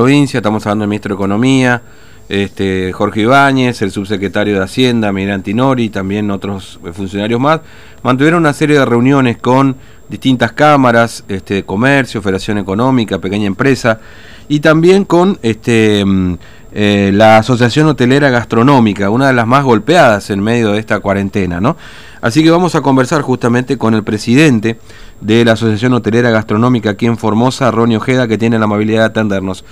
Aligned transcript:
provincia, 0.00 0.38
estamos 0.38 0.64
hablando 0.64 0.84
del 0.84 0.90
ministro 0.90 1.08
de 1.08 1.14
Economía, 1.16 1.82
este, 2.28 2.92
Jorge 2.92 3.22
Ibáñez, 3.22 3.82
el 3.82 3.90
subsecretario 3.90 4.54
de 4.54 4.62
Hacienda, 4.62 5.12
Miguel 5.12 5.42
también 5.90 6.30
otros 6.30 6.78
funcionarios 6.92 7.40
más, 7.40 7.62
mantuvieron 8.04 8.42
una 8.42 8.52
serie 8.52 8.78
de 8.78 8.84
reuniones 8.84 9.38
con 9.38 9.74
distintas 10.08 10.52
cámaras, 10.52 11.24
este, 11.26 11.64
comercio, 11.64 12.22
Federación 12.22 12.58
Económica, 12.58 13.18
pequeña 13.18 13.46
empresa, 13.46 13.98
y 14.46 14.60
también 14.60 15.04
con 15.04 15.36
este, 15.42 16.04
mm, 16.04 16.34
eh, 16.70 17.10
la 17.12 17.38
Asociación 17.38 17.88
Hotelera 17.88 18.30
Gastronómica, 18.30 19.10
una 19.10 19.26
de 19.26 19.32
las 19.32 19.48
más 19.48 19.64
golpeadas 19.64 20.30
en 20.30 20.40
medio 20.40 20.74
de 20.74 20.78
esta 20.78 21.00
cuarentena, 21.00 21.60
¿no? 21.60 21.76
Así 22.20 22.44
que 22.44 22.52
vamos 22.52 22.76
a 22.76 22.82
conversar 22.82 23.22
justamente 23.22 23.78
con 23.78 23.94
el 23.94 24.04
presidente 24.04 24.78
de 25.20 25.44
la 25.44 25.52
Asociación 25.52 25.92
Hotelera 25.94 26.30
Gastronómica 26.30 26.90
aquí 26.90 27.06
en 27.06 27.16
Formosa, 27.16 27.70
Ronnie 27.70 27.96
Ojeda, 27.96 28.28
que 28.28 28.38
tiene 28.38 28.58
la 28.58 28.64
amabilidad 28.64 29.00
de 29.00 29.06
atendernos. 29.06 29.64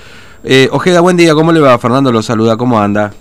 Eh, 0.45 0.69
Ojeda, 0.73 1.01
buen 1.01 1.17
día, 1.17 1.35
¿cómo 1.35 1.53
le 1.53 1.61
va? 1.61 1.79
Fernando 1.79 2.13
lo 2.13 2.23
saluda, 2.23 2.57
¿cómo 2.57 2.79
anda? 2.79 3.13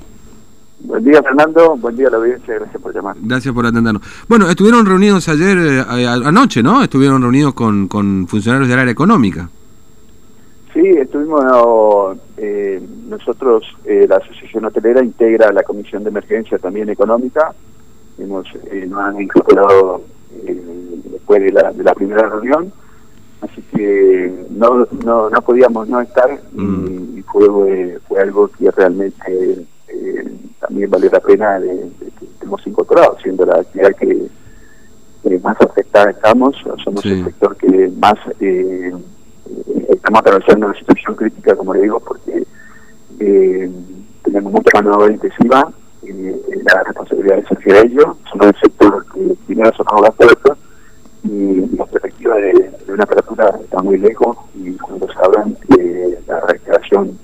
Buen 0.80 1.03
día, 1.03 1.23
Fernando. 1.23 1.76
Buen 1.77 1.95
día 1.95 2.08
a 2.08 2.12
la 2.12 2.17
audiencia. 2.17 2.53
Gracias 2.55 2.81
por 2.81 2.94
llamar. 2.94 3.16
Gracias 3.20 3.53
por 3.53 3.66
atendernos. 3.66 4.03
Bueno, 4.27 4.50
estuvieron 4.50 4.86
reunidos 4.86 5.27
ayer, 5.30 5.58
eh, 5.58 6.08
anoche, 6.08 6.62
¿no? 6.62 6.84
Estuvieron 6.84 7.22
reunidos 7.22 7.53
con, 7.53 7.88
con 7.88 8.28
funcionarios 8.28 8.70
del 8.70 8.80
área 8.80 8.92
económica. 8.92 9.50
Sí, 10.76 10.81
estuvimos, 10.81 12.17
eh, 12.36 12.86
nosotros, 13.08 13.64
eh, 13.86 14.05
la 14.09 14.17
Asociación 14.17 14.66
Hotelera 14.66 15.02
integra 15.02 15.52
la 15.53 15.64
Comisión 15.64 16.03
de 16.03 16.09
Emergencia 16.09 16.59
también 16.59 16.89
económica. 16.89 17.53
Hemos, 18.17 18.45
eh, 18.70 18.86
nos 18.88 19.00
han 19.00 19.22
incorporado 19.22 20.02
eh, 20.45 20.62
después 21.12 21.41
de 21.44 21.52
la, 21.52 21.72
de 21.72 21.84
la 21.84 21.94
primera 21.94 22.27
reunión, 22.30 22.72
así 23.41 23.62
que 23.76 24.45
no, 24.52 24.88
no, 25.04 25.30
no 25.30 25.41
podíamos 25.41 25.88
no 25.88 26.02
estar 26.02 26.40
Mm. 26.54 27.18
y, 27.18 27.22
fue, 27.23 28.00
fue 28.08 28.22
algo 28.22 28.48
que 28.48 28.72
realmente 28.72 29.66
eh, 29.90 30.31
también 30.59 30.90
vale 30.90 31.09
la 31.11 31.20
pena 31.20 31.59
de, 31.59 31.67
de 31.76 32.11
que 32.20 32.26
estemos 32.26 32.66
incorporados, 32.66 33.22
siendo 33.22 33.45
la 33.45 33.59
actividad 33.59 33.92
que, 34.00 34.28
más 35.44 35.59
afectada 35.59 36.11
estamos, 36.11 36.56
somos 36.83 37.02
Sí. 37.02 37.11
el 37.11 37.26
sector 37.26 37.56
que 37.58 37.92
más 38.00 38.14
eh, 38.39 38.94
estamos 39.89 40.20
atravesando 40.22 40.67
una 40.67 40.80
situación 40.80 41.16
crítica, 41.16 41.56
como 41.56 41.73
le 41.73 41.81
digo, 41.81 42.00
porque 42.00 42.45
eh, 43.20 43.70
tenemos 44.23 44.53
mucha 44.53 44.70
mano 44.76 44.92
de 44.92 45.03
obra 45.03 45.14
intensiva, 45.14 45.72
la 46.03 46.83
responsabilidad 46.83 47.39
es 47.39 47.45
hacia 47.45 47.81
ello, 47.81 48.17
somos 48.31 48.48
el 48.48 48.56
sector 48.61 49.06
que 49.14 49.36
primero 49.48 49.72
cerramos 49.76 50.02
las 50.03 50.16
puertas 50.16 50.55
y 51.26 51.76
la 51.76 51.86
perspectiva 51.86 52.36
de, 52.36 52.54
de 52.86 52.94
una 52.94 53.04
apertura 53.04 53.58
está 53.64 53.81
muy 53.81 53.98
lejos 53.98 54.38
y 54.56 54.73
cuando 54.78 55.08
sabrán 55.14 55.56
que 55.67 56.17
la 56.28 56.40
recreación 56.42 57.17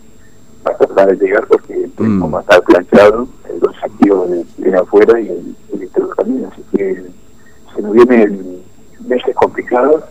va 0.67 0.71
a 0.71 0.77
tratar 0.77 1.15
de 1.17 1.25
llegar 1.25 1.45
porque 1.47 1.89
Mm. 1.97 2.33
va 2.33 2.39
a 2.39 2.41
estar 2.41 2.63
planchado 2.63 3.27
el 3.47 3.59
los 3.59 3.75
activos 3.83 4.27
afuera 4.81 5.19
y 5.19 5.27
el, 5.27 5.55
el 5.73 5.83
interior 5.83 6.15
también, 6.15 6.45
así 6.51 6.63
que 6.75 7.03
se 7.75 7.81
nos 7.81 7.91
vienen 7.93 8.61
meses 9.07 9.35
complicados 9.35 10.03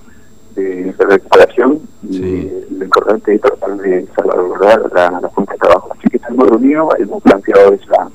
de, 0.55 0.93
de 0.93 1.05
recuperación 1.07 1.81
y 2.09 2.13
Sí. 2.17 2.67
lo 2.79 2.85
importante 2.85 3.35
es 3.35 3.41
tratar 3.41 3.77
de 3.79 4.07
salvaguardar 4.15 4.93
la, 4.93 5.21
la 5.21 5.29
fuente 5.31 5.53
de 5.55 5.59
trabajo. 5.59 5.89
Así 5.99 6.09
que 6.11 6.17
estamos 6.19 6.49
reunidos, 6.49 6.95
hemos 7.01 7.23
planteado 7.23 7.73
esa, 7.73 8.09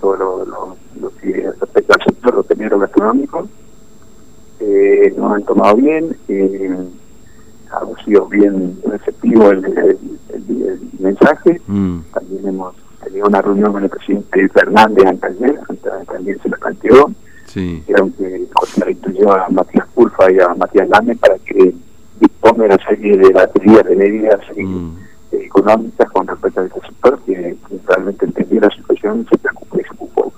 todo 0.00 0.16
lo, 0.16 0.44
lo, 0.44 0.76
lo 1.00 1.10
que 1.16 1.50
respecta 1.60 1.94
al 1.94 2.02
sector 2.04 2.36
hotelero 2.36 2.78
gastronómico, 2.78 3.48
eh, 4.60 5.14
nos 5.16 5.32
han 5.32 5.42
tomado 5.44 5.76
bien, 5.76 6.16
eh, 6.28 6.76
ha 7.70 8.04
sido 8.04 8.26
bien 8.26 8.78
receptivo 8.86 9.50
el, 9.50 9.64
el, 9.64 9.76
el- 10.34 10.62
el 10.68 10.80
mensaje, 10.98 11.60
Mm, 11.66 12.00
también 12.12 12.48
hemos 12.48 12.74
tenido 13.04 13.26
una 13.28 13.40
reunión 13.42 13.72
con 13.72 13.84
el 13.84 13.90
presidente 13.90 14.48
Fernández 14.48 15.06
anteayer, 15.06 15.58
ante- 15.68 15.90
también 16.12 16.38
se 16.42 16.48
lo 16.48 16.56
planteó, 16.56 17.10
sí. 17.46 17.82
dijeron 17.86 18.12
que 18.12 18.46
instruyó 18.90 19.32
a 19.32 19.48
Matías 19.50 19.86
Pulfa 19.94 20.30
y 20.32 20.38
a 20.40 20.54
Matías 20.54 20.88
Lame 20.88 21.14
para 21.16 21.38
que 21.38 21.74
dispongan 22.20 22.66
una 22.72 22.84
serie 22.88 23.16
de 23.16 23.30
baterías 23.32 23.84
de 23.84 23.96
medidas 23.96 24.40
eh, 24.56 24.64
Mm, 24.64 24.96
económicas 25.32 26.10
con 26.10 26.26
respecto 26.26 26.60
a 26.60 26.64
este 26.64 26.80
sector, 26.80 27.18
que, 27.26 27.34
que 27.68 27.78
realmente 27.86 28.24
entendió 28.24 28.60
la 28.60 28.70
situación 28.70 29.20
y 29.20 29.28
se 29.28 29.38
preocupó 29.38 29.78
y 29.78 29.82
se 29.84 29.90
ocupó. 29.94 30.32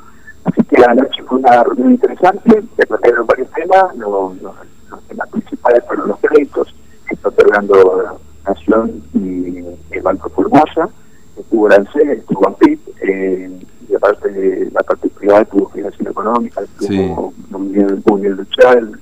Así 0.44 0.62
que 0.64 0.82
anoche 0.84 1.22
fue 1.24 1.29
una 1.40 1.64
reunión 1.64 1.90
interesante, 1.92 2.62
se 2.76 2.86
trataron 2.86 3.26
varios 3.26 3.50
temas, 3.50 3.96
los, 3.96 4.40
los- 4.42 4.54
los 4.90 5.02
temas 5.04 5.28
principales 5.28 5.84
fueron 5.86 6.08
los 6.08 6.18
créditos 6.18 6.74
que 7.08 7.14
está 7.14 7.28
otorgando 7.28 8.18
Nación 8.46 9.02
y 9.14 9.58
el 9.90 10.02
Banco 10.02 10.28
Formosa, 10.30 10.88
estuvo 11.36 11.70
ANSE, 11.70 12.12
estuvo 12.12 12.46
AMPIP, 12.48 12.80
eh, 13.02 13.50
y 13.88 13.94
aparte 13.94 14.28
de 14.30 14.70
la 14.72 14.80
parte 14.82 15.08
privada 15.10 15.42
estuvo 15.42 15.68
Financiación 15.68 16.10
Económica, 16.12 16.60
estuvo 16.62 17.32
Unión, 17.52 18.02
Unión 18.10 18.36
Luchal, 18.36 19.00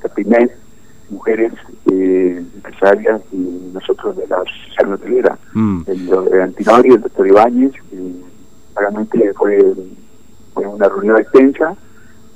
Capinet, 0.00 0.56
mujeres 1.10 1.52
eh, 1.90 2.44
empresarias 2.54 3.20
y 3.32 3.70
nosotros 3.72 4.16
de 4.16 4.26
la 4.28 4.36
asociación 4.36 4.92
hotelera, 4.94 5.38
mm, 5.52 5.82
el 5.86 6.06
doctor 6.06 6.40
Antinori, 6.42 6.88
el 6.90 7.00
doctor 7.00 7.26
Ibáñez, 7.26 7.72
y 7.92 8.22
realmente 8.76 9.32
fue, 9.34 9.74
fue 10.64 10.74
una 10.74 10.88
reunión 10.88 11.18
extensa, 11.18 11.74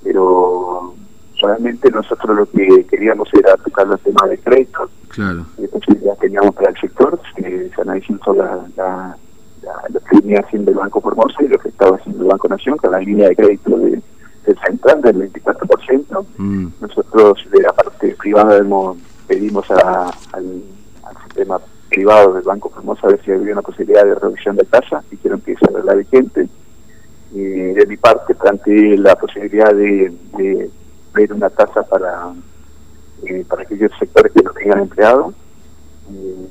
pero 0.05 0.95
solamente 1.39 1.91
nosotros 1.91 2.37
lo 2.37 2.47
que 2.47 2.85
queríamos 2.87 3.29
era 3.35 3.57
tocar 3.57 3.87
los 3.87 4.01
temas 4.01 4.29
de 4.29 4.39
crédito, 4.39 4.89
claro. 5.09 5.47
qué 5.57 5.69
posibilidades 5.69 6.19
teníamos 6.21 6.55
para 6.55 6.71
el 6.71 6.77
sector, 6.81 7.21
se, 7.37 7.71
se 7.71 7.81
analizó 7.83 8.35
la, 8.35 8.67
la, 8.77 9.17
la- 9.63 9.83
lo 9.93 10.01
que 10.01 10.21
venía 10.21 10.41
haciendo 10.41 10.71
el 10.71 10.77
Banco 10.79 11.01
Formosa 11.01 11.43
y 11.43 11.49
lo 11.49 11.59
que 11.59 11.69
estaba 11.69 11.97
haciendo 11.97 12.23
el 12.23 12.29
Banco 12.29 12.49
Nación 12.49 12.77
con 12.77 12.91
la 12.93 12.99
línea 13.01 13.29
de 13.29 13.37
crédito 13.37 13.77
de, 13.79 14.01
del 14.47 14.59
central 14.67 15.03
del 15.03 15.31
24%, 15.33 16.25
Mm, 16.39 16.69
nosotros 16.81 17.45
de 17.51 17.63
la 17.63 17.73
parte 17.73 18.15
privada 18.19 18.57
hemos, 18.57 18.97
pedimos 19.27 19.71
a- 19.71 20.11
al, 20.33 20.63
al 21.05 21.17
sistema 21.25 21.61
privado 21.89 22.35
del 22.35 22.43
Banco 22.45 22.69
Formosa 22.71 23.07
a 23.07 23.11
ver 23.11 23.21
si 23.25 23.31
había 23.33 23.53
una 23.53 23.63
posibilidad 23.63 24.05
de 24.05 24.15
reducción 24.15 24.57
de 24.57 24.65
tasa, 24.65 25.03
dijeron 25.11 25.41
que 25.41 25.53
esa 25.53 25.71
era 25.71 25.83
la 25.85 25.95
vigente. 25.95 26.49
Y 27.39 27.73
de 27.75 27.87
mi 27.87 27.97
parte 27.97 28.35
planteé 28.35 28.97
la 28.99 29.15
posibilidad 29.17 29.73
de, 29.73 30.13
de 30.37 30.71
ver 31.15 31.33
una 31.33 31.49
tasa 31.51 31.83
para, 31.85 32.33
eh, 33.25 33.45
para 33.49 33.63
aquellos 33.63 33.93
sectores 33.99 34.33
que 34.33 34.43
no 34.43 34.51
tengan 34.53 34.81
empleado, 34.81 35.33
eh, 36.11 36.49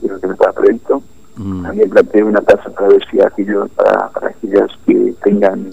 que 0.00 0.08
no 0.26 0.32
estaba 0.32 0.52
previsto. 0.52 1.02
mm, 1.36 1.62
También 1.64 1.90
planteé 1.90 2.22
una 2.22 2.40
tasa 2.40 2.70
para 2.70 2.88
ver 2.88 3.02
si 3.10 3.20
aquellos, 3.20 3.68
para, 3.70 4.08
para 4.10 4.28
aquellas 4.28 4.70
que 4.86 5.14
tengan 5.24 5.70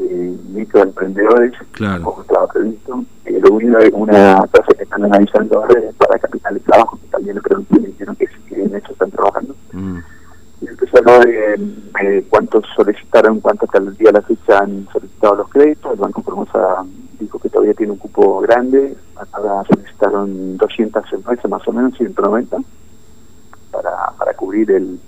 eh, 0.00 0.36
microemprendedores, 0.54 1.52
Claro. 1.72 2.02
como 2.02 2.22
estaba 2.22 2.46
previsto. 2.48 3.04
Eh, 3.26 3.38
lo 3.40 3.52
único 3.54 3.78
es 3.78 3.92
una 3.92 4.44
tasa 4.50 4.72
que 4.76 4.82
están 4.84 5.04
analizando 5.04 5.60
ahora 5.60 5.78
es 5.80 5.94
para 5.96 6.18
capital 6.18 6.54
de 6.54 6.60
trabajo, 6.60 6.98
que 7.00 7.06
también 7.08 7.36
le 7.36 7.42
pregunté 7.42 7.78
me 7.80 7.86
dijeron 7.88 8.16
que 8.16 8.26
que 8.48 8.62
en 8.62 8.74
eso 8.74 8.92
están 8.92 9.10
trabajando. 9.10 9.54
mm, 9.72 9.98
Y 10.62 10.68
empezó 10.68 10.98
a 10.98 11.18
de 11.24 11.54
eh, 12.00 12.24
solicitaron, 13.22 13.40
cuántos 13.40 13.68
hasta 13.68 13.78
el 13.78 13.96
día 13.96 14.10
de 14.10 14.20
la 14.20 14.22
fecha 14.22 14.58
han 14.58 14.88
solicitado 14.92 15.34
los 15.36 15.48
créditos. 15.48 15.92
El 15.92 15.98
Banco 16.00 16.22
Formosa 16.22 16.84
dijo 17.20 17.38
que 17.38 17.48
todavía 17.48 17.74
tiene 17.74 17.92
un 17.92 17.98
cupo 17.98 18.40
grande. 18.40 18.96
Ahora 19.32 19.62
solicitaron 19.68 20.56
200 20.56 21.12
empresas, 21.12 21.50
más 21.50 21.66
o 21.68 21.72
menos, 21.72 21.96
190, 21.96 22.56
para, 23.70 23.90
para 24.18 24.34
cubrir 24.34 24.70
el, 24.72 24.98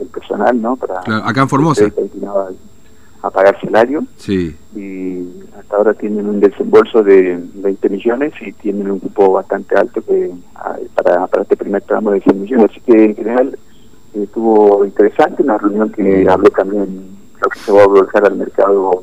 el 0.00 0.06
personal, 0.08 0.60
¿no? 0.60 0.76
Para 0.76 1.00
Claro, 1.00 1.24
acá 1.26 1.42
en 1.42 1.48
Formosa. 1.48 1.84
a, 1.86 3.26
a 3.26 3.30
pagar 3.30 3.60
salario. 3.60 4.04
sí. 4.16 4.56
Y 4.74 5.28
hasta 5.58 5.76
ahora 5.76 5.92
tienen 5.94 6.26
un 6.26 6.40
desembolso 6.40 7.02
de 7.02 7.38
20 7.56 7.88
millones 7.90 8.32
y 8.40 8.52
tienen 8.54 8.90
un 8.90 8.98
cupo 8.98 9.32
bastante 9.32 9.76
alto 9.76 10.00
que 10.02 10.32
ah, 10.54 10.76
para, 10.94 11.26
para 11.26 11.42
este 11.42 11.56
primer 11.58 11.82
tramo 11.82 12.10
de 12.12 12.20
100 12.22 12.40
millones. 12.40 12.70
Así 12.70 12.80
que 12.80 13.04
en 13.04 13.14
general 13.14 13.58
estuvo 14.14 14.82
interesante, 14.86 15.42
una 15.42 15.58
reunión 15.58 15.90
que 15.92 16.26
habló 16.28 16.48
también 16.50 17.04
lo 17.42 17.48
que 17.48 17.58
se 17.58 17.72
va 17.72 17.82
a 17.82 17.86
volcar 17.86 18.24
al 18.24 18.36
mercado, 18.36 19.02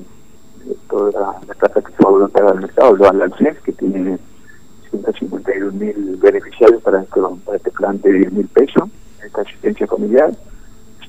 toda 0.90 1.12
la, 1.12 1.40
la 1.46 1.54
plata 1.56 1.82
que 1.82 1.92
se 1.92 2.04
va 2.04 2.10
a 2.10 2.14
volcar 2.14 2.44
al 2.46 2.62
mercado, 2.62 2.90
habló 2.90 3.10
al 3.10 3.22
ANSES, 3.22 3.60
que 3.60 3.74
tiene 3.74 4.18
152 4.90 5.74
mil 5.74 6.18
beneficiarios 6.22 6.82
para, 6.82 7.04
para 7.04 7.58
este 7.58 7.72
plan 7.72 8.00
de 8.02 8.14
10 8.14 8.32
mil 8.34 8.48
pesos, 8.48 8.90
esta 9.24 9.42
asistencia 9.42 9.88
familiar, 9.88 10.32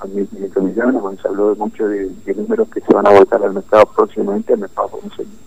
son 0.00 0.10
1.500 0.12 0.62
millones, 0.62 1.00
bueno, 1.00 1.18
se 1.20 1.28
habló 1.28 1.54
mucho 1.56 1.86
de, 1.86 2.10
números 2.34 2.68
que 2.68 2.80
se 2.80 2.92
van 2.94 3.06
a 3.06 3.10
volcar 3.10 3.42
al 3.42 3.54
mercado 3.54 3.88
próximamente, 3.94 4.52
al 4.52 4.60
mercado 4.60 4.90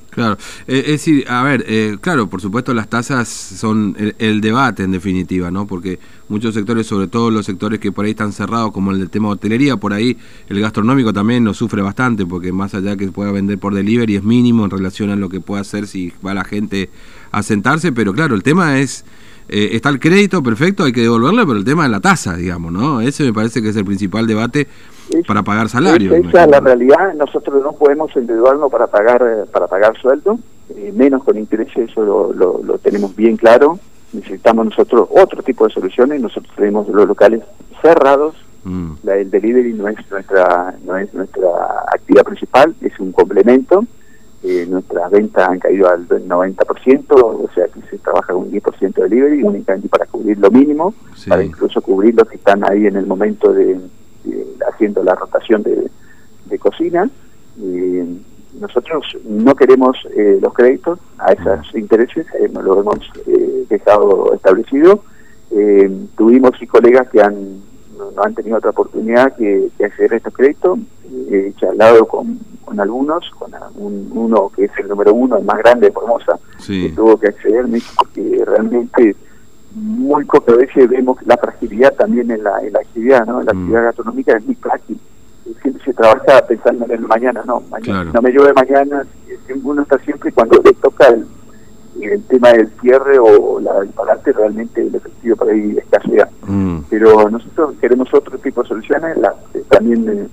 Claro, 0.10 0.38
Eh, 0.68 0.84
es 0.86 0.92
decir, 0.92 1.26
a 1.28 1.42
ver, 1.42 1.66
eh, 1.68 1.98
claro, 2.00 2.28
por 2.28 2.40
supuesto 2.40 2.72
las 2.76 2.88
tasas 2.88 3.28
son 3.28 3.96
el, 3.98 4.16
el 4.20 4.42
debate 4.42 4.84
en 4.84 4.92
definitiva, 4.92 5.50
¿no? 5.50 5.66
Porque 5.66 5.98
muchos 6.30 6.54
sectores, 6.54 6.86
sobre 6.86 7.08
todo 7.08 7.32
los 7.32 7.48
sectores 7.48 7.80
que 7.80 7.92
por 7.92 8.06
ahí 8.06 8.12
están 8.12 8.32
cerrados, 8.32 8.72
como 8.72 8.92
el 8.92 9.00
del 9.00 9.10
tema 9.10 9.30
de 9.30 9.34
hotelería, 9.34 9.78
por 9.78 9.92
ahí 9.92 10.16
el 10.50 10.60
gastronómico 10.62 11.14
también 11.14 11.44
nos 11.44 11.58
sufre 11.58 11.82
bastante, 11.82 12.28
porque 12.28 12.52
más 12.52 12.76
allá 12.76 12.96
que 12.96 13.12
pueda 13.12 13.32
vender 13.32 13.58
por 13.58 13.74
delivery 13.74 14.18
es 14.18 14.24
mínimo 14.24 14.66
en 14.66 14.70
relación 14.70 15.10
a 15.10 15.16
lo 15.16 15.30
que 15.30 15.42
pueda 15.42 15.62
hacer 15.62 15.88
si 15.88 16.14
va 16.24 16.36
la 16.36 16.44
gente 16.44 16.92
a 17.32 17.42
sentarse, 17.42 17.92
pero 17.92 18.14
claro, 18.14 18.36
el 18.36 18.44
tema 18.44 18.78
es 18.78 19.06
eh, 19.54 19.76
está 19.76 19.90
el 19.90 20.00
crédito, 20.00 20.42
perfecto, 20.42 20.84
hay 20.84 20.92
que 20.92 21.02
devolverlo, 21.02 21.46
pero 21.46 21.60
el 21.60 21.64
tema 21.64 21.84
de 21.84 21.90
la 21.90 22.00
tasa, 22.00 22.36
digamos, 22.36 22.72
¿no? 22.72 23.02
Ese 23.02 23.24
me 23.24 23.32
parece 23.32 23.62
que 23.62 23.70
es 23.70 23.76
el 23.76 23.86
principal 23.86 24.26
debate 24.26 24.68
para 25.28 25.44
pagar 25.44 25.70
salario. 25.70 26.12
Esa 26.16 26.46
es 26.46 26.50
la 26.50 26.60
realidad, 26.60 27.14
nosotros 27.14 27.62
no 27.62 27.74
podemos 27.74 28.16
endeudarnos 28.16 28.72
para 28.72 28.88
pagar 28.88 29.46
para 29.52 29.68
pagar 29.68 29.96
sueldo, 30.02 30.40
eh, 30.76 30.92
menos 30.96 31.24
con 31.24 31.38
intereses, 31.38 31.92
eso 31.92 32.34
lo, 32.34 32.78
tenemos 32.80 33.16
bien 33.16 33.38
claro. 33.38 33.78
Necesitamos 34.12 34.66
nosotros 34.66 35.08
otro 35.12 35.44
tipo 35.44 35.68
de 35.68 35.74
soluciones, 35.74 36.20
nosotros 36.20 36.52
tenemos 36.56 36.88
los 36.88 37.08
locales 37.08 37.42
cerrados, 37.80 38.36
mm. 38.64 38.94
la, 39.04 39.18
el 39.18 39.30
delivery 39.30 39.74
no 39.74 39.88
es 39.88 39.98
nuestra 40.10 40.74
no 40.84 40.98
es 40.98 41.14
nuestra 41.14 41.50
actividad 41.94 42.24
principal, 42.24 42.74
es 42.82 43.00
un 43.00 43.12
complemento 43.12 43.86
eh, 45.04 45.10
nuestras 45.10 45.12
ventas 45.12 45.50
han 45.50 45.60
caído 45.60 45.90
al 45.90 46.08
90%, 46.08 47.06
o 47.12 47.50
sea 47.54 47.68
que 47.68 47.82
se 47.90 47.98
trabaja 47.98 48.34
con 48.34 48.44
un 48.44 48.52
10% 48.52 48.94
de 48.94 49.04
delivery, 49.04 49.44
únicamente 49.44 49.90
para 49.90 50.06
cubrir 50.06 50.38
lo 50.38 50.52
mínimo, 50.52 50.94
para 51.28 51.44
incluso 51.44 51.82
cubrir 51.82 52.16
los 52.16 52.28
que 52.28 52.36
están 52.38 52.64
ahí 52.70 52.88
en 52.88 52.96
el 52.96 53.06
momento 53.06 53.54
de, 53.54 53.78
haciendo 54.72 55.04
la 55.04 55.16
rotación 55.16 55.64
de, 55.64 55.90
cocina. 56.60 57.10
nosotros 58.60 59.18
no 59.26 59.56
queremos 59.56 59.98
eh, 60.16 60.38
los 60.40 60.54
créditos 60.54 61.00
a 61.18 61.34
esos 61.34 61.74
intereses, 61.74 62.28
eh, 62.40 62.48
no 62.54 62.62
lo 62.62 62.80
hemos 62.80 63.00
eh, 63.26 63.66
dejado 63.68 64.32
establecido. 64.36 65.04
tuvimos 66.16 66.52
y 66.62 66.68
colegas 66.68 67.10
que 67.10 67.22
han 67.22 67.60
no, 68.12 68.24
han 68.24 68.34
tenido 68.34 68.58
otra 68.58 68.72
oportunidad 68.72 69.36
que, 69.36 69.70
que 69.78 69.86
acceder 69.86 70.14
a 70.14 70.18
estos 70.18 70.34
créditos. 70.34 70.80
He 71.30 71.54
charlado 71.58 72.06
con, 72.08 72.40
con 72.64 72.80
algunos, 72.80 73.30
con 73.38 73.52
uno 73.76 74.52
que 74.56 74.66
es 74.66 74.72
el 74.78 74.88
número 74.88 75.14
uno, 75.14 75.38
el 75.38 75.44
más 75.44 75.58
grande 75.60 75.88
de 75.88 75.94
Formosa, 75.94 76.40
que 76.66 76.92
tuvo 76.96 77.18
que 77.18 77.28
acceder, 77.28 77.66
porque 77.98 78.44
realmente 78.46 79.16
muy 79.76 80.24
pocas 80.26 80.58
veces 80.58 80.90
vemos 80.90 81.18
la 81.26 81.38
fragilidad 81.38 81.94
también 81.94 82.30
en 82.32 82.44
la, 82.44 82.60
en 82.62 82.74
la 82.74 82.80
actividad, 82.80 83.26
¿no? 83.26 83.42
La 83.42 83.54
mm. 83.54 83.58
actividad 83.58 83.84
gastronómica 83.84 84.38
es 84.38 84.46
muy 84.46 84.56
frágil. 84.56 85.00
Siempre 85.62 85.84
se 85.84 85.94
trabaja 85.94 86.46
pensando 86.48 86.86
en 86.86 86.92
el 86.92 87.02
mañana, 87.02 87.44
no, 87.46 87.62
mañana, 87.70 88.06
no 88.14 88.22
me 88.22 88.32
llueve 88.32 88.54
mañana, 88.54 89.06
uno 89.64 89.82
está 89.82 89.98
siempre 90.00 90.32
cuando 90.32 90.62
le 90.64 90.74
toca 90.74 91.08
el, 91.08 91.26
el 92.06 92.24
tema 92.24 92.52
del 92.52 92.70
cierre 92.82 93.18
o 93.20 93.60
la, 93.60 93.80
el 93.80 93.90
parate 93.90 94.34
realmente 94.34 94.82
el 94.82 94.96
efectivo 94.96 95.36
para 95.36 95.52
ahí 95.52 95.78
escasea. 95.78 96.30
Mm. 96.48 96.80
Pero 96.90 97.30
nosotros 97.30 97.76
queremos 97.80 98.14
otro 98.14 98.38
tipo 98.38 98.62
de 98.62 98.68
soluciones, 98.68 99.18
la, 99.18 99.34
eh, 99.54 99.64
también 99.70 100.08
eh, 100.10 100.28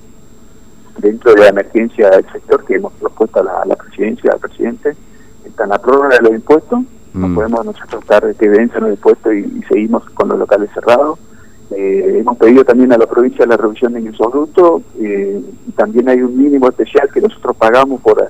dentro 0.99 1.33
de 1.33 1.41
la 1.41 1.49
emergencia 1.49 2.11
del 2.11 2.27
sector 2.33 2.65
que 2.65 2.75
hemos 2.75 2.93
propuesto 2.95 3.41
a 3.41 3.65
la, 3.65 3.77
presidencia, 3.77 4.33
al 4.33 4.41
presidente, 4.41 4.95
está 5.45 5.67
la 5.67 5.79
prórroga 5.79 6.17
de 6.17 6.23
los 6.23 6.33
impuestos, 6.33 6.81
no 7.15 7.29
mm. 7.29 7.35
podemos 7.35 7.67
nosotros 7.67 8.03
estar 8.03 8.35
que 8.35 8.49
vencen 8.49 8.83
los 8.83 8.91
impuestos 8.91 9.35
y, 9.35 9.63
seguimos 9.69 10.05
con 10.11 10.29
los 10.29 10.39
locales 10.39 10.71
cerrados. 10.73 11.19
Eh, 11.71 12.19
hemos 12.19 12.37
pedido 12.37 12.65
también 12.65 12.93
a 12.93 12.99
la 12.99 13.07
provincia 13.07 13.47
la 13.47 13.57
revisión 13.57 13.93
de 13.93 14.01
ingresos 14.01 14.33
brutos, 14.33 14.83
y 14.99 15.71
también 15.73 16.09
hay 16.09 16.21
un 16.21 16.37
mínimo 16.37 16.69
especial 16.69 17.09
que 17.13 17.21
nosotros 17.21 17.57
pagamos 17.57 18.01
por 18.01 18.29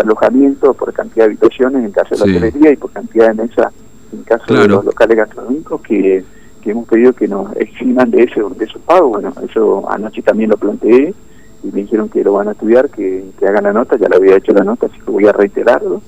por 0.00 0.06
alojamiento, 0.06 0.74
por 0.74 0.92
cantidad 0.92 1.26
de 1.26 1.32
habitaciones 1.32 1.84
en 1.84 1.92
caso 1.92 2.14
de 2.14 2.18
la 2.18 2.24
hotelería 2.24 2.72
y 2.72 2.76
por 2.76 2.90
cantidad 2.90 3.28
de 3.28 3.34
mesas 3.34 3.72
en 4.12 4.22
caso 4.24 4.54
de 4.54 4.68
los 4.68 4.84
locales 4.84 5.16
gastronómicos 5.16 5.80
que, 5.82 6.24
hemos 6.64 6.88
pedido 6.88 7.12
que 7.12 7.26
nos 7.26 7.54
eximan 7.56 8.10
de 8.10 8.22
ese 8.22 8.40
de 8.40 8.64
esos 8.64 8.80
pagos. 8.82 9.10
Bueno, 9.10 9.32
eso 9.48 9.90
anoche 9.90 10.22
también 10.22 10.50
lo 10.50 10.56
planteé 10.56 11.14
y 11.62 11.66
me 11.66 11.82
dijeron 11.82 12.08
que 12.08 12.24
lo 12.24 12.32
van 12.32 12.48
a 12.48 12.52
estudiar, 12.52 12.88
que, 12.90 13.24
hagan 13.46 13.64
la 13.64 13.72
nota, 13.72 13.96
ya 13.96 14.08
lo 14.08 14.16
había 14.16 14.36
hecho 14.36 14.52
la 14.52 14.64
nota, 14.64 14.86
así 14.86 14.98
que 14.98 15.10
voy 15.10 15.26
a 15.26 15.32
reiterarlo, 15.32 16.00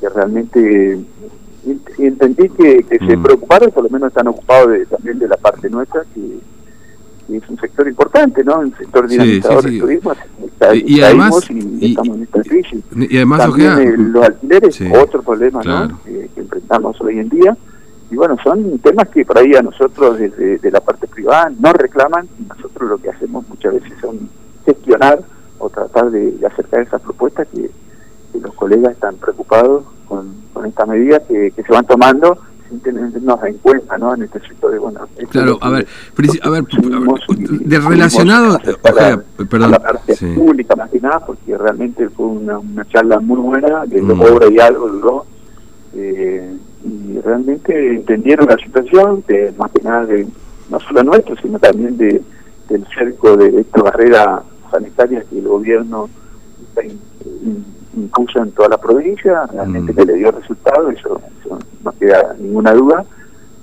que 0.00 0.08
realmente 0.08 1.00
entendí 1.98 2.48
que, 2.48 2.84
se 2.88 3.16
mm. 3.16 3.22
preocuparon, 3.22 3.70
por 3.70 3.84
lo 3.84 3.90
menos 3.90 4.08
están 4.08 4.28
ocupados 4.28 4.70
de, 4.70 4.86
también 4.86 5.18
de 5.18 5.28
la 5.28 5.36
parte 5.36 5.70
nuestra, 5.70 6.02
que 6.14 6.38
es 7.28 7.48
un 7.48 7.58
sector 7.58 7.88
importante, 7.88 8.44
¿no? 8.44 8.60
Un 8.60 8.74
sector 8.76 9.08
dinamizador 9.08 9.64
del 9.64 9.80
turismo. 9.80 10.12
y, 10.74 11.00
además, 11.00 11.50
y, 11.50 11.90
estamos 11.90 12.16
en 12.16 12.22
esta 12.22 12.42
crisis. 12.42 12.84
Y 12.94 13.16
además, 13.16 13.38
También 13.40 14.12
los 14.12 14.24
alquileres, 14.24 14.80
otro 15.02 15.22
problema 15.22 15.62
¿no? 15.62 16.00
que 16.04 16.30
enfrentamos 16.36 17.00
hoy 17.00 17.18
en 17.18 17.28
día. 17.28 17.56
Y 18.10 18.14
bueno, 18.14 18.36
son 18.42 18.78
temas 18.78 19.08
que 19.08 19.24
por 19.24 19.38
ahí 19.38 19.54
a 19.56 19.62
nosotros 19.62 20.18
desde 20.18 20.58
de 20.58 20.70
la 20.70 20.80
parte 20.80 21.08
privada 21.08 21.50
no 21.58 21.72
reclaman 21.72 22.28
y 22.38 22.44
nosotros 22.44 22.88
lo 22.88 22.98
que 22.98 23.10
hacemos 23.10 23.48
muchas 23.48 23.74
veces 23.74 23.92
son 24.00 24.28
gestionar 24.64 25.20
o 25.58 25.68
tratar 25.68 26.10
de, 26.12 26.38
acercar 26.46 26.82
esas 26.82 27.00
propuestas 27.02 27.48
que, 27.48 27.70
los 28.40 28.52
colegas 28.52 28.92
están 28.92 29.16
preocupados 29.16 29.84
con, 30.06 30.30
con 30.52 30.66
estas 30.66 30.86
medidas 30.86 31.22
que 31.26 31.50
se 31.56 31.72
van 31.72 31.86
tomando 31.86 32.38
tenernos 32.82 33.44
en 33.44 33.58
cuenta 33.58 33.98
¿no? 33.98 34.14
en 34.14 34.22
este 34.22 34.40
sector 34.40 34.72
de 34.72 34.78
bueno 34.78 35.00
claro 35.30 35.58
a 35.60 35.70
ver, 35.70 35.86
a 36.42 36.50
ver 36.50 36.64
de 36.64 37.78
relacionado 37.80 38.58
perdón 39.48 39.70
la 39.70 39.78
parte 39.78 40.16
pública 40.34 40.76
más 40.76 40.90
que 40.90 41.00
nada 41.00 41.20
porque 41.24 41.56
realmente 41.56 42.08
fue 42.10 42.26
una, 42.26 42.58
una 42.58 42.84
charla 42.86 43.20
muy 43.20 43.38
buena 43.38 43.86
de 43.86 44.02
mm. 44.02 44.20
obra 44.20 44.48
y 44.48 44.58
algo 44.58 44.88
duró 44.88 45.26
eh, 45.94 46.56
y 46.84 47.18
realmente 47.20 47.94
entendieron 47.94 48.46
la 48.46 48.56
situación 48.56 49.24
de 49.26 49.52
más 49.56 49.70
que 49.72 49.82
nada 49.82 50.06
de 50.06 50.26
no 50.70 50.80
solo 50.80 51.02
nuestro 51.02 51.36
sino 51.36 51.58
también 51.58 51.96
de 51.96 52.22
del 52.68 52.84
cerco 52.96 53.36
de 53.36 53.60
esta 53.60 53.82
barrera 53.82 54.42
sanitaria 54.70 55.24
que 55.30 55.38
el 55.38 55.46
gobierno 55.46 56.08
está 56.68 56.82
impuso 57.96 58.42
en 58.42 58.52
toda 58.52 58.68
la 58.70 58.78
provincia 58.78 59.46
realmente 59.46 59.92
mm. 59.92 59.96
que 59.96 60.04
le 60.04 60.14
dio 60.14 60.30
resultado 60.30 60.90
eso 60.90 61.20
no 61.86 61.92
queda 61.92 62.34
ninguna 62.38 62.72
duda, 62.72 63.04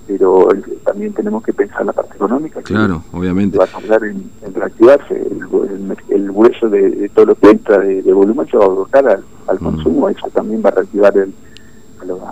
pero 0.07 0.49
también 0.83 1.13
tenemos 1.13 1.43
que 1.43 1.53
pensar 1.53 1.85
la 1.85 1.93
parte 1.93 2.15
económica. 2.15 2.61
Claro, 2.61 3.03
obviamente. 3.11 3.57
Va 3.57 3.65
a 3.65 3.67
tardar 3.67 4.03
en, 4.03 4.29
reactivarse. 4.53 5.15
El, 5.15 5.97
el, 6.09 6.31
hueso 6.31 6.69
de, 6.69 7.09
todo 7.13 7.25
lo 7.25 7.35
que 7.35 7.51
entra 7.51 7.79
de, 7.79 8.13
volumen 8.13 8.47
se 8.47 8.57
va 8.57 8.65
a 8.65 8.69
buscar 8.69 9.07
al, 9.07 9.23
mm. 9.59 9.63
consumo, 9.63 10.09
eso 10.09 10.29
también 10.33 10.61
va 10.63 10.69
a 10.69 10.73
reactivar 10.73 11.17
el, 11.17 11.33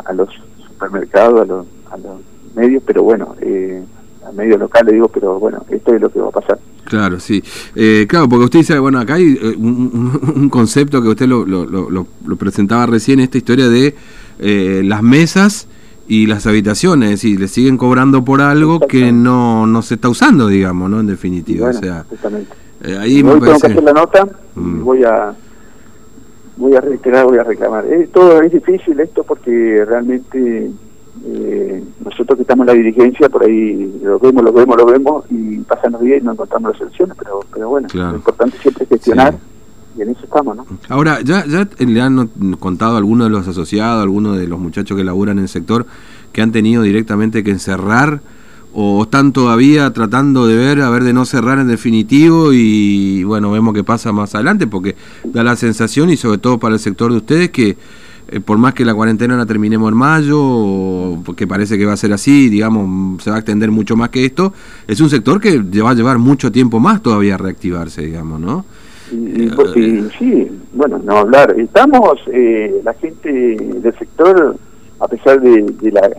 a, 0.06 0.14
los 0.14 0.30
supermercados, 0.68 1.42
a 1.42 1.46
los, 1.46 1.66
a 1.92 1.98
los 1.98 2.22
medios, 2.56 2.84
pero 2.86 3.04
bueno, 3.04 3.36
eh, 3.42 3.84
a 4.28 4.32
medios 4.32 4.60
locales 4.60 4.94
digo, 4.94 5.08
pero 5.08 5.40
bueno, 5.40 5.64
esto 5.70 5.94
es 5.94 6.02
lo 6.02 6.10
que 6.10 6.20
va 6.20 6.30
a 6.30 6.32
pasar. 6.32 6.60
Claro, 6.86 7.20
sí. 7.20 7.42
Eh, 7.76 8.06
claro, 8.10 8.28
porque 8.28 8.46
usted 8.46 8.60
dice, 8.60 8.80
bueno, 8.80 9.00
acá 9.00 9.14
hay 9.14 9.38
eh, 9.42 9.56
un, 9.58 10.50
concepto 10.50 11.02
que 11.02 11.08
usted 11.08 11.28
lo, 11.28 11.46
lo, 11.46 11.66
lo, 11.66 12.36
presentaba 12.36 12.86
recién, 12.86 13.20
esta 13.20 13.38
historia 13.38 13.70
de 13.70 13.96
eh, 14.40 14.82
las 14.84 15.02
mesas 15.02 15.68
y 16.07 16.27
las 16.27 16.45
habitaciones, 16.48 17.24
y 17.24 17.38
le 17.38 17.48
siguen 17.48 17.77
cobrando 17.77 18.24
por 18.24 18.42
algo 18.42 18.80
que 18.80 19.12
no, 19.12 19.65
no 19.65 19.81
se 19.81 19.95
está 19.95 20.09
usando, 20.09 20.48
digamos, 20.48 20.89
¿no? 20.89 21.00
En 21.00 21.07
definitiva, 21.07 21.69
o 21.69 21.74
sea... 21.74 22.06
Eh, 22.83 22.98
ahí 23.00 23.24
me 23.24 23.33
tengo 23.33 23.45
que 23.45 23.51
hacer 23.51 23.84
la 23.84 23.93
nota, 23.93 24.27
mm. 24.55 24.84
voy 24.84 25.03
a 25.03 25.36
voy 26.58 26.75
a 26.75 26.81
reiterar, 26.81 27.25
voy 27.25 27.38
a 27.38 27.43
reclamar. 27.43 27.86
Eh, 27.86 28.10
todo 28.12 28.41
es 28.41 28.51
difícil 28.51 29.00
esto 29.00 29.24
porque 29.24 29.84
realmente 29.86 30.72
eh, 31.25 31.84
nosotros 32.03 32.38
que 32.38 32.41
estamos 32.41 32.63
en 32.63 32.67
la 32.67 32.74
dirigencia, 32.74 33.29
por 33.29 33.43
ahí 33.43 34.00
lo 34.03 34.20
vemos, 34.20 34.43
lo 34.43 34.53
vemos, 34.53 34.77
lo 34.77 34.86
vemos 34.86 35.25
y 35.29 35.60
pasan 35.60 35.93
los 35.93 36.01
días 36.01 36.22
y 36.22 36.25
no 36.25 36.31
encontramos 36.31 36.72
las 36.72 36.79
soluciones, 36.79 37.15
pero, 37.17 37.41
pero 37.53 37.70
bueno, 37.70 37.88
lo 37.93 38.15
importante 38.15 38.58
siempre 38.58 38.84
es 38.84 38.89
gestionar 38.89 39.36
y 39.98 40.01
en 40.01 40.15
¿no? 40.55 40.65
Ahora, 40.89 41.21
¿ya, 41.21 41.45
¿ya 41.45 41.67
le 41.79 42.01
han 42.01 42.27
contado 42.60 42.95
a 42.95 42.98
algunos 42.98 43.27
de 43.27 43.31
los 43.31 43.48
asociados, 43.48 44.01
algunos 44.01 44.38
de 44.38 44.48
los 44.48 44.60
muchachos 44.60 44.98
que 44.98 45.03
laburan 45.03 45.38
en 45.38 45.43
el 45.43 45.50
sector, 45.50 45.86
que 46.31 46.41
han 46.41 46.51
tenido 46.51 46.83
directamente 46.83 47.43
que 47.43 47.51
encerrar 47.51 48.21
o 48.74 49.03
están 49.03 49.33
todavía 49.33 49.91
tratando 49.91 50.48
de 50.48 50.55
ver, 50.55 50.81
a 50.81 50.89
ver 50.89 51.03
de 51.03 51.13
no 51.13 51.25
cerrar 51.25 51.60
en 51.60 51.67
definitivo 51.67 52.53
y 52.53 53.24
bueno, 53.24 53.51
vemos 53.51 53.74
qué 53.74 53.83
pasa 53.83 54.13
más 54.13 54.33
adelante 54.33 54.65
porque 54.65 54.95
da 55.25 55.43
la 55.43 55.57
sensación 55.57 56.10
y 56.10 56.15
sobre 56.15 56.38
todo 56.38 56.57
para 56.57 56.75
el 56.75 56.79
sector 56.79 57.12
de 57.12 57.17
ustedes 57.17 57.50
que 57.50 57.75
eh, 58.29 58.39
por 58.39 58.57
más 58.57 58.74
que 58.74 58.86
la 58.86 58.93
cuarentena 58.93 59.36
la 59.36 59.45
terminemos 59.45 59.91
en 59.91 59.98
mayo, 59.98 61.17
porque 61.25 61.48
parece 61.48 61.77
que 61.77 61.86
va 61.86 61.93
a 61.93 61.98
ser 61.98 62.13
así, 62.13 62.48
digamos, 62.48 63.21
se 63.21 63.29
va 63.29 63.36
a 63.36 63.39
extender 63.39 63.71
mucho 63.71 63.98
más 63.98 64.10
que 64.10 64.24
esto, 64.24 64.53
es 64.88 65.01
un 65.01 65.10
sector 65.10 65.41
que 65.41 65.60
va 65.81 65.89
a 65.89 65.93
llevar 65.93 66.17
mucho 66.17 66.50
tiempo 66.50 66.79
más 66.79 67.03
todavía 67.03 67.36
a 67.36 67.38
reactivarse, 67.38 68.03
digamos, 68.03 68.39
¿no? 68.39 68.63
Y, 69.12 70.10
sí, 70.18 70.62
bueno, 70.74 71.00
no 71.03 71.18
hablar. 71.18 71.53
Estamos, 71.60 72.20
eh, 72.27 72.82
la 72.84 72.94
gente 72.94 73.30
del 73.32 73.98
sector, 73.98 74.56
a 75.00 75.08
pesar 75.08 75.41
de, 75.41 75.91
la, 75.91 76.10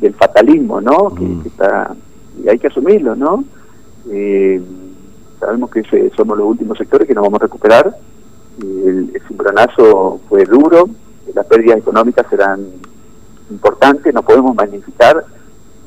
del 0.00 0.14
fatalismo, 0.14 0.80
¿no? 0.80 1.14
Que, 1.14 1.24
mm. 1.24 1.42
está, 1.46 1.94
y 2.44 2.48
hay 2.48 2.58
que 2.58 2.66
asumirlo, 2.66 3.16
¿no? 3.16 3.44
Eh, 4.10 4.60
sabemos 5.40 5.70
que 5.70 6.10
somos 6.16 6.36
los 6.36 6.46
últimos 6.46 6.76
sectores 6.76 7.08
que 7.08 7.14
nos 7.14 7.24
vamos 7.24 7.40
a 7.40 7.44
recuperar. 7.44 7.96
El, 8.60 9.10
el 9.14 9.22
cimbronazo 9.26 10.20
fue 10.28 10.44
duro, 10.44 10.88
las 11.34 11.46
pérdidas 11.46 11.78
económicas 11.78 12.26
serán 12.28 12.60
importantes, 13.50 14.12
no 14.12 14.22
podemos 14.22 14.54
magnificar, 14.54 15.24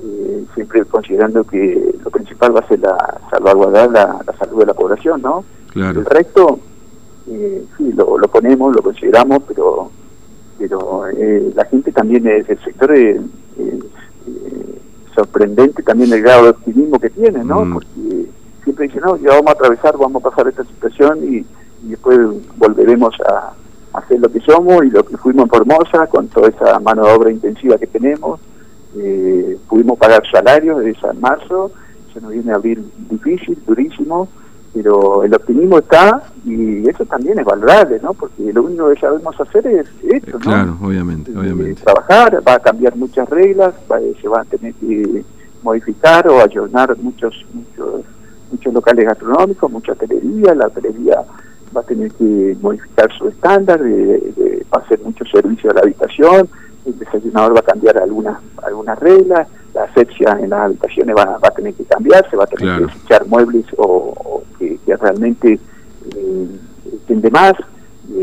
eh, 0.04 0.46
siempre 0.54 0.86
considerando 0.86 1.44
que 1.44 1.96
lo 2.04 2.10
principal 2.10 2.56
va 2.56 2.60
a 2.62 2.68
ser 2.68 2.80
la 2.80 3.20
salvaguardar 3.30 3.92
la, 3.92 4.20
la 4.26 4.38
salud 4.38 4.60
de 4.60 4.66
la 4.66 4.74
población, 4.74 5.22
¿no? 5.22 5.44
El 5.76 6.06
resto, 6.06 6.60
eh, 7.28 7.66
sí, 7.78 7.92
lo, 7.94 8.18
lo, 8.18 8.28
ponemos, 8.28 8.74
lo 8.74 8.82
consideramos, 8.82 9.44
pero 9.48 9.92
pero 10.58 11.08
eh, 11.08 11.52
la 11.54 11.66
gente 11.66 11.92
también 11.92 12.26
es 12.28 12.50
el 12.50 12.60
sector 12.64 12.96
eh, 12.96 13.20
sorprendente 15.14 15.82
también 15.82 16.12
el 16.12 16.22
grado 16.22 16.44
de 16.44 16.50
optimismo 16.52 17.00
que 17.00 17.10
tiene, 17.10 17.44
¿no? 17.44 17.66
Mm. 17.66 17.74
Porque 17.74 18.26
siempre 18.64 18.88
dicen, 18.88 19.02
no, 19.06 19.18
ya 19.18 19.30
vamos 19.30 19.48
a 19.48 19.52
atravesar, 19.52 19.98
vamos 19.98 20.24
a 20.24 20.30
pasar 20.30 20.48
esta 20.48 20.64
situación 20.64 21.20
y, 21.24 21.46
después 21.84 22.18
volveremos 22.58 23.14
a, 23.22 23.54
hacer 23.94 24.20
lo 24.20 24.30
que 24.30 24.42
somos 24.42 24.84
y 24.84 24.90
lo 24.90 25.06
que 25.06 25.16
fuimos 25.16 25.44
en 25.44 25.50
Formosa 25.50 26.08
con 26.08 26.28
toda 26.28 26.50
esa 26.50 26.80
mano 26.80 27.06
de 27.06 27.14
obra 27.14 27.32
intensiva 27.32 27.78
que 27.78 27.88
tenemos. 27.88 28.42
Eh, 28.98 29.58
pudimos 29.70 29.98
pagar 29.98 30.22
salarios 30.30 30.84
desde 30.84 31.14
marzo, 31.14 31.72
se 32.14 32.20
nos 32.20 32.32
viene 32.32 32.52
a 32.52 32.56
abrir 32.56 32.84
difícil, 33.10 33.58
durísimo, 33.66 34.28
pero 34.76 35.24
el 35.24 35.34
optimismo 35.34 35.80
está 35.80 36.22
y 36.44 36.88
eso 36.90 37.06
también 37.06 37.40
es 37.40 37.46
valorable, 37.46 37.98
¿no? 38.04 38.14
Porque 38.14 38.52
lo 38.52 38.64
único 38.64 38.90
que 38.90 39.00
sabemos 39.00 39.40
hacer 39.40 39.66
es 39.68 39.88
esto, 40.04 40.34
¿no? 40.34 40.40
Claro, 40.40 40.78
obviamente, 40.84 41.32
eh, 41.32 41.38
obviamente. 41.38 41.82
Trabajar, 41.82 42.44
va 42.46 42.56
a 42.56 42.60
cambiar 42.60 42.94
muchas 42.98 43.30
reglas, 43.30 43.74
se 44.22 44.28
van 44.28 44.42
a 44.42 44.50
tener 44.50 44.74
que 44.74 45.24
modificar 45.64 46.28
o 46.28 46.42
ayornar 46.42 46.96
muchos, 46.98 47.46
muchos, 47.54 48.04
muchos 48.52 48.74
locales 48.74 49.06
gastronómicos, 49.06 49.72
mucha 49.72 49.94
hotelería, 49.94 50.54
la 50.54 50.68
hotelería 50.68 51.22
va 51.76 51.80
a 51.80 51.86
tener 51.86 52.12
que 52.12 52.58
modificar 52.62 53.10
su 53.18 53.30
estándar, 53.30 53.82
de, 53.82 54.66
va 54.74 54.82
a 54.82 54.84
hacer 54.84 55.00
mucho 55.00 55.24
servicio 55.26 55.72
a 55.72 55.76
la 55.76 55.82
habitación, 55.82 56.50
el 56.86 56.98
desayunador 57.00 57.56
va 57.56 57.60
a 57.60 57.64
cambiar 57.64 57.98
algunas 57.98 58.38
algunas 58.64 59.00
reglas, 59.00 59.48
la 59.74 59.84
asepsia 59.84 60.38
en 60.40 60.50
las 60.50 60.62
habitaciones 60.62 61.16
va, 61.16 61.38
va 61.38 61.48
a 61.48 61.52
tener 61.52 61.74
que 61.74 61.84
cambiar, 61.84 62.30
se 62.30 62.36
va 62.36 62.46
a 62.46 62.48
tener 62.48 62.88
que 62.88 62.98
echar 63.04 63.26
muebles 63.28 63.66
o, 63.78 64.44
que, 64.58 64.80
realmente 65.00 65.60
eh, 66.16 66.48
estén 66.94 67.22
de 67.22 67.32
más, 67.32 67.54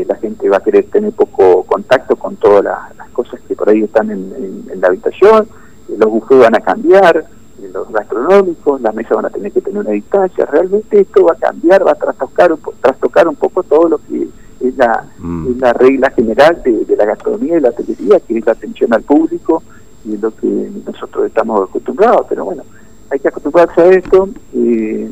la 0.07 0.15
gente 0.15 0.49
va 0.49 0.57
a 0.57 0.61
querer 0.61 0.85
tener 0.85 1.11
poco 1.11 1.63
contacto 1.63 2.15
con 2.15 2.35
todas 2.37 2.63
las, 2.63 3.09
cosas 3.09 3.39
que 3.47 3.55
por 3.55 3.69
ahí 3.69 3.83
están 3.83 4.09
en, 4.09 4.81
la 4.81 4.87
habitación, 4.87 5.47
eh, 5.87 5.95
los 5.97 6.09
bufés 6.09 6.39
van 6.39 6.55
a 6.55 6.59
cambiar, 6.59 7.17
eh, 7.17 7.69
los 7.71 7.91
gastronómicos, 7.91 8.81
las 8.81 8.93
mesas 8.95 9.15
van 9.15 9.25
a 9.25 9.29
tener 9.29 9.51
que 9.51 9.61
tener 9.61 9.79
una 9.79 9.91
distancia, 9.91 10.45
realmente 10.45 11.01
esto 11.01 11.25
va 11.25 11.33
a 11.33 11.35
cambiar, 11.35 11.85
va 11.85 11.91
a 11.91 11.95
trastocar 11.95 12.51
un, 12.51 12.59
trastocar 12.81 13.27
un 13.27 13.35
poco 13.35 13.63
todo 13.63 13.87
lo 13.87 13.97
que 13.99 14.27
es 14.67 14.77
la, 14.77 15.05
mm. 15.19 15.59
la 15.59 15.73
regla 15.73 16.09
general 16.11 16.61
de, 16.63 16.85
de, 16.85 16.95
la 16.95 17.05
gastronomía 17.05 17.57
y 17.57 17.61
la 17.61 17.69
hotelería, 17.69 18.19
que 18.19 18.37
es 18.37 18.45
la 18.45 18.53
atención 18.53 18.93
al 18.93 19.03
público, 19.03 19.63
y 20.05 20.15
es 20.15 20.21
lo 20.21 20.35
que 20.35 20.71
nosotros 20.85 21.25
estamos 21.25 21.69
acostumbrados, 21.69 22.25
pero 22.29 22.45
bueno, 22.45 22.63
hay 23.09 23.19
que 23.19 23.27
acostumbrarse 23.27 23.81
a 23.81 23.89
esto 23.91 24.29
y, 24.53 25.05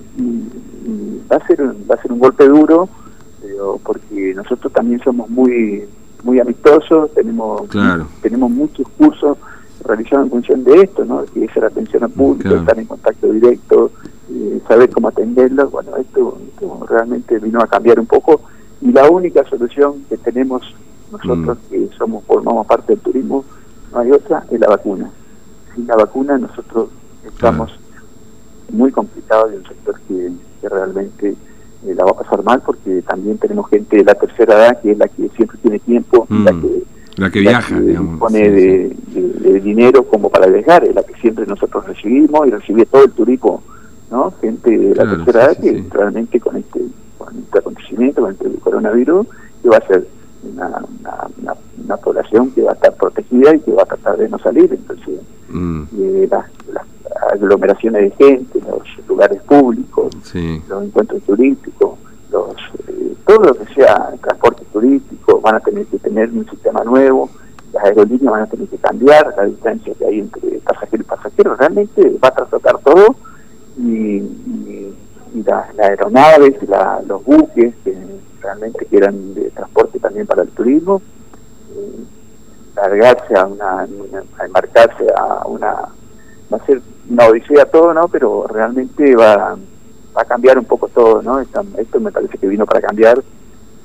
va 1.32 1.38
a 1.38 1.48
ser 1.48 1.62
un, 1.62 1.86
va 1.90 1.96
a 1.96 2.02
ser 2.02 2.12
un 2.12 2.20
golpe 2.20 2.48
duro, 2.48 2.90
pero 3.42 3.80
porque 3.84 4.34
nosotros 4.36 4.74
también 4.74 5.00
somos 5.04 5.30
muy 5.30 5.86
muy 6.24 6.40
amistosos, 6.40 7.12
tenemos 7.14 7.64
tenemos 8.22 8.52
muchos 8.52 8.88
cursos 8.98 9.38
realizados 9.84 10.26
en 10.26 10.32
función 10.32 10.64
de 10.64 10.82
esto, 10.82 11.06
¿no? 11.06 11.24
que 11.26 11.46
es 11.46 11.56
la 11.56 11.68
atención 11.68 12.04
al 12.04 12.12
público, 12.12 12.56
estar 12.56 12.78
en 12.78 12.86
contacto 12.86 13.32
directo, 13.32 13.92
eh, 14.30 14.62
saber 14.68 14.90
cómo 14.90 15.08
atenderlo, 15.08 15.70
bueno, 15.70 15.96
esto, 15.98 16.38
realmente 16.88 17.40
vino 17.40 17.62
a 17.62 17.68
cambiar 17.68 18.00
un 18.00 18.06
poco 18.06 18.42
y 18.82 18.92
la 18.92 19.10
única 19.10 19.44
solución 19.46 20.04
que 20.10 20.18
tenemos 20.18 20.76
nosotros 21.12 21.58
mm. 21.58 21.70
que 21.70 21.90
somos 21.98 22.24
formamos 22.26 22.66
parte 22.66 22.94
del 22.94 23.02
turismo 23.02 23.46
no 23.92 24.00
hay 24.00 24.12
otra, 24.12 24.46
es 24.50 24.60
la 24.60 24.68
vacuna. 24.68 25.12
Sin 25.76 25.86
la 25.86 25.96
vacuna 25.96 26.38
nosotros 26.38 26.90
estamos 27.26 27.72
muy 28.72 28.92
complicados 28.92 29.52
y 29.54 29.58
un 29.58 29.66
sector 29.66 30.00
que, 30.08 30.32
realmente 30.68 31.36
eh, 31.86 31.96
la 31.96 32.06
va 32.06 32.12
a 32.12 32.18
pasar 32.18 32.44
mal 32.44 32.62
porque 32.64 33.02
también 33.02 33.38
tenemos 33.38 33.68
gente 33.70 33.98
de 33.98 34.04
la 34.04 34.14
tercera 34.14 34.54
edad 34.54 34.82
que 34.82 34.92
es 34.92 34.98
la 34.98 35.08
que 35.08 35.28
siempre 35.30 35.58
tiene 35.62 35.80
tiempo, 35.80 36.28
la 36.30 36.54
mm. 36.54 36.62
que 36.62 36.84
la 37.18 37.30
que 37.30 37.40
viaja, 37.42 37.80
digamos. 37.80 38.20
Pone 38.20 38.50
de, 38.50 39.60
dinero 39.62 40.04
como 40.04 40.30
para 40.30 40.48
viajar, 40.48 40.86
es 40.86 40.96
la 40.96 41.04
que 41.04 41.14
siempre 41.16 41.46
nosotros 41.46 41.86
recibimos 41.86 42.48
y 42.48 42.52
recibe 42.52 42.86
todo 42.86 43.04
el 43.04 43.12
turismo, 43.12 43.62
¿no? 44.10 44.32
Gente 44.42 44.78
de 44.78 44.96
la 44.96 45.04
tercera 45.04 45.46
edad 45.46 45.58
que 45.58 45.84
realmente 45.92 46.40
con 46.40 46.58
este, 46.58 46.80
este 47.38 47.60
acontecimiento, 47.60 48.22
con 48.22 48.32
este 48.32 48.50
coronavirus, 48.60 49.28
que 49.62 49.70
va 49.70 49.78
a 49.78 49.88
ser 49.88 50.08
una, 50.44 50.82
una, 51.42 51.98
población 51.98 52.52
que 52.52 52.64
va 52.64 52.72
a 52.72 52.74
estar 52.74 52.96
protegida 52.96 53.54
y 53.54 53.60
que 53.60 53.72
va 53.74 53.84
a 53.84 53.86
tratar 53.86 54.18
de 54.18 54.30
no 54.30 54.40
salir. 54.40 54.72
Entonces, 54.74 55.22
mm. 55.50 55.84
eh, 55.98 56.28
las, 56.30 56.46
aglomeraciones 57.32 58.04
de 58.04 58.26
gente, 58.26 58.60
los 58.62 59.08
lugares 59.08 59.42
públicos, 59.44 60.14
los 60.68 60.84
encuentros 60.84 61.22
turísticos, 61.24 62.00
los 62.32 62.56
eh, 62.88 63.16
todo 63.26 63.44
lo 63.44 63.54
que 63.54 63.74
sea 63.74 64.12
transporte 64.22 64.64
turístico, 64.72 65.40
van 65.42 65.56
a 65.56 65.60
tener 65.60 65.86
que 65.86 66.00
tener 66.00 66.30
un 66.32 66.50
sistema 66.50 66.84
nuevo, 66.84 67.30
las 67.74 67.84
aerolíneas 67.84 68.32
van 68.32 68.42
a 68.44 68.48
tener 68.48 68.68
que 68.68 68.78
cambiar 68.78 69.34
la 69.38 69.46
distancia 69.46 69.94
que 69.94 70.06
hay 70.06 70.20
entre 70.20 70.60
pasajero 70.60 71.04
y 71.04 71.06
pasajero, 71.06 71.56
realmente 71.56 72.18
va 72.24 72.30
a 72.30 72.36
trastocar 72.36 72.80
todo 72.80 73.16
y, 73.78 74.18
y, 74.18 74.94
las, 75.34 75.78
aeronaves, 75.80 76.56
los 77.08 77.24
buques, 77.24 77.74
que 77.84 77.96
realmente 78.42 78.86
que 78.86 78.98
eran 78.98 79.34
de 79.34 79.50
transporte 79.52 80.00
también 80.00 80.28
para 80.28 80.44
el 80.44 80.50
turismo, 80.50 81.02
largarse 82.76 83.36
a 83.36 83.46
una, 83.46 83.88
a 84.40 84.46
embarcarse 84.46 85.06
a 85.16 85.48
una, 85.48 85.72
va 86.52 86.58
a 86.58 86.66
ser 86.66 86.82
una 87.10 87.28
odisea 87.28 87.66
todo, 87.66 87.94
¿no? 87.94 88.08
Pero 88.08 88.48
realmente 88.48 89.16
va, 89.16 89.58
a 90.14 90.26
cambiar 90.26 90.58
un 90.58 90.66
poco 90.66 90.88
todo, 90.90 91.22
¿no? 91.22 91.40
Esto, 91.40 92.00
me 92.00 92.12
parece 92.12 92.38
que 92.38 92.48
vino 92.48 92.66
para 92.66 92.82
cambiar 92.82 93.22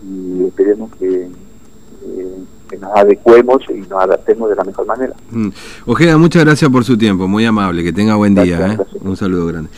y 0.02 0.46
esperemos 0.46 0.90
que, 0.96 1.22
eh, 1.22 2.44
que 2.66 2.76
nos 2.76 2.94
adecuemos 2.94 3.62
y 3.68 3.80
nos 3.80 4.02
adaptemos 4.02 4.50
de 4.50 4.56
la 4.56 4.64
mejor 4.64 4.87
manera. 4.87 5.14
Mm. 5.30 5.49
Ojeda, 5.87 6.18
muchas 6.18 6.44
gracias 6.44 6.70
por 6.70 6.85
su 6.85 6.96
tiempo, 6.96 7.28
muy 7.28 7.44
amable, 7.44 7.82
que 7.82 7.92
tenga 7.92 8.16
buen 8.16 8.35
día. 8.35 8.73
¿eh? 8.73 8.78
Un 9.00 9.16
saludo 9.16 9.46
grande. 9.46 9.70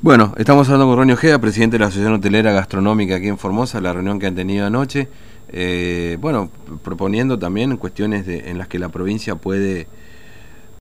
Bueno, 0.00 0.34
estamos 0.36 0.68
hablando 0.68 0.86
con 0.86 0.98
Ronnie 0.98 1.14
Ojeda, 1.14 1.38
presidente 1.38 1.76
de 1.76 1.80
la 1.80 1.86
Asociación 1.86 2.14
Hotelera 2.14 2.52
Gastronómica 2.52 3.16
aquí 3.16 3.28
en 3.28 3.38
Formosa, 3.38 3.80
la 3.80 3.92
reunión 3.92 4.18
que 4.18 4.26
han 4.26 4.34
tenido 4.34 4.66
anoche. 4.66 5.08
Eh, 5.52 6.16
bueno, 6.20 6.50
proponiendo 6.82 7.38
también 7.38 7.76
cuestiones 7.76 8.26
de, 8.26 8.50
en 8.50 8.58
las 8.58 8.68
que 8.68 8.78
la 8.78 8.88
provincia 8.88 9.36
puede 9.36 9.86